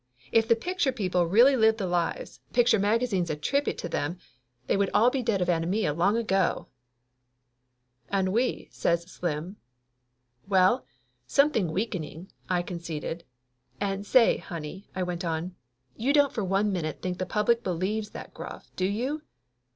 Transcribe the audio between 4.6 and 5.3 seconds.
they would all be